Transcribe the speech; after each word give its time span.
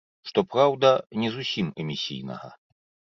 Што 0.29 0.43
праўда, 0.53 0.89
не 1.23 1.29
зусім 1.35 1.67
эмісійнага. 1.83 2.49